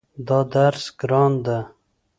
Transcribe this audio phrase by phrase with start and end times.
[0.27, 1.57] دا درس ګران ده